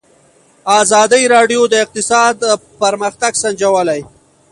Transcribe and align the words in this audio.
ازادي 0.81 1.23
راډیو 1.35 1.61
د 1.71 1.75
اقتصاد 1.83 2.35
پرمختګ 2.81 3.33
سنجولی. 3.43 4.01